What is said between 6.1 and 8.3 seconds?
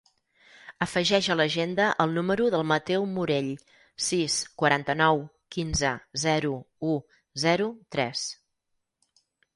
zero, u, zero, tres.